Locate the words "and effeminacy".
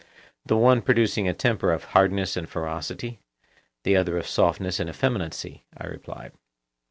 4.79-5.67